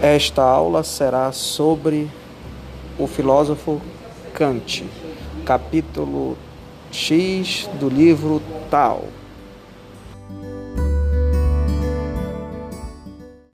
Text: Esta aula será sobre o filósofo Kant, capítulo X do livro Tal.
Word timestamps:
Esta 0.00 0.44
aula 0.44 0.84
será 0.84 1.32
sobre 1.32 2.08
o 2.96 3.08
filósofo 3.08 3.80
Kant, 4.32 4.84
capítulo 5.44 6.38
X 6.92 7.68
do 7.80 7.88
livro 7.88 8.40
Tal. 8.70 9.02